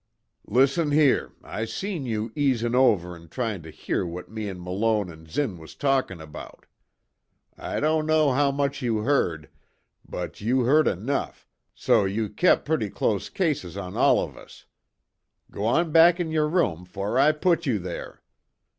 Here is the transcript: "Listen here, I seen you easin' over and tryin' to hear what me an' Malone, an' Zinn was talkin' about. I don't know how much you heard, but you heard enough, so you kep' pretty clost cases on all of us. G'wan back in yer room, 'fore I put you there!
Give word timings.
"Listen 0.47 0.89
here, 0.89 1.33
I 1.43 1.65
seen 1.65 2.07
you 2.07 2.31
easin' 2.35 2.73
over 2.73 3.15
and 3.15 3.29
tryin' 3.29 3.61
to 3.61 3.69
hear 3.69 4.03
what 4.03 4.31
me 4.31 4.49
an' 4.49 4.59
Malone, 4.63 5.11
an' 5.11 5.27
Zinn 5.27 5.59
was 5.59 5.75
talkin' 5.75 6.19
about. 6.19 6.65
I 7.55 7.79
don't 7.81 8.07
know 8.07 8.31
how 8.31 8.49
much 8.49 8.81
you 8.81 9.01
heard, 9.03 9.47
but 10.03 10.41
you 10.41 10.61
heard 10.61 10.87
enough, 10.87 11.47
so 11.75 12.05
you 12.05 12.29
kep' 12.29 12.65
pretty 12.65 12.89
clost 12.89 13.35
cases 13.35 13.77
on 13.77 13.95
all 13.95 14.19
of 14.19 14.35
us. 14.35 14.65
G'wan 15.51 15.91
back 15.91 16.19
in 16.19 16.31
yer 16.31 16.47
room, 16.47 16.83
'fore 16.83 17.19
I 17.19 17.31
put 17.31 17.67
you 17.67 17.77
there! 17.77 18.23